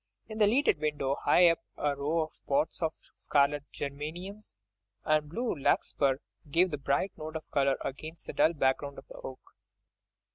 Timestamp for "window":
0.79-1.13